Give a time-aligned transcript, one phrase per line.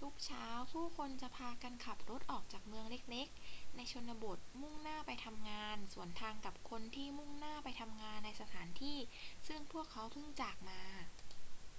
[0.00, 8.98] ทุกเช้าผู้คนจะพากันขับรถออกจากเมืองเล็ก ๆ ในชนบทมุ่งหน้าไปทำงาน สวนทางกับคนที่มุ่งหน้าไปทำงานในสถานที่
[9.48, 10.80] ซึ่งพวกเขาเพิ่งจากมา